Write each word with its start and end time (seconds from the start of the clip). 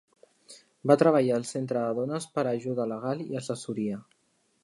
Va 0.91 0.95
treballar 1.01 1.35
al 1.39 1.45
Centre 1.49 1.83
de 1.85 1.91
Dones 2.01 2.27
per 2.37 2.45
a 2.47 2.55
ajuda 2.61 2.89
legal 2.95 3.23
i 3.27 3.39
assessoria. 3.43 4.01